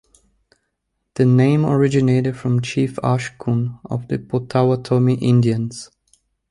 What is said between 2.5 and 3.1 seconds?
Chief